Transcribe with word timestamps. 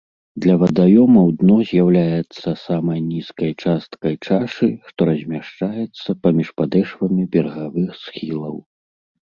Для 0.43 0.53
вадаёмаў 0.61 1.27
дно 1.41 1.57
з'яўляецца 1.71 2.49
самай 2.63 2.99
нізкай 3.11 3.51
часткай 3.67 4.13
чашы, 4.27 4.69
што 4.93 4.99
размяшчаецца 5.11 6.09
паміж 6.27 6.47
падэшвамі 6.63 7.23
берагавых 7.39 7.89
схілаў. 8.05 8.55